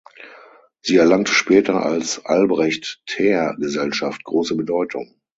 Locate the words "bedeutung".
4.55-5.21